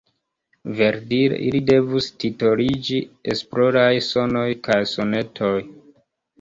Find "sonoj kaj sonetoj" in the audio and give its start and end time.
4.09-5.57